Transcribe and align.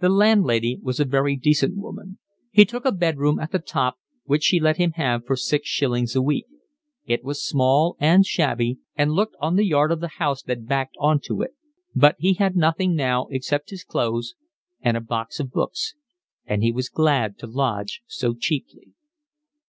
The 0.00 0.10
landlady 0.10 0.78
was 0.82 1.00
a 1.00 1.06
very 1.06 1.34
decent 1.34 1.74
woman. 1.78 2.18
He 2.50 2.66
took 2.66 2.84
a 2.84 2.92
bed 2.92 3.16
room 3.16 3.38
at 3.38 3.50
the 3.50 3.58
top, 3.58 3.96
which 4.24 4.42
she 4.42 4.60
let 4.60 4.76
him 4.76 4.92
have 4.96 5.24
for 5.24 5.36
six 5.36 5.66
shillings 5.66 6.14
a 6.14 6.20
week; 6.20 6.44
it 7.06 7.24
was 7.24 7.42
small 7.42 7.96
and 7.98 8.26
shabby 8.26 8.78
and 8.94 9.12
looked 9.14 9.36
on 9.40 9.56
the 9.56 9.64
yard 9.64 9.90
of 9.90 10.00
the 10.00 10.18
house 10.18 10.42
that 10.42 10.66
backed 10.68 10.96
on 10.98 11.20
to 11.20 11.40
it, 11.40 11.52
but 11.94 12.16
he 12.18 12.34
had 12.34 12.56
nothing 12.56 12.94
now 12.94 13.26
except 13.30 13.70
his 13.70 13.84
clothes 13.84 14.34
and 14.82 14.98
a 14.98 15.00
box 15.00 15.40
of 15.40 15.50
books, 15.50 15.94
and 16.44 16.62
he 16.62 16.70
was 16.70 16.90
glad 16.90 17.38
to 17.38 17.46
lodge 17.46 18.02
so 18.06 18.34
cheaply. 18.34 18.92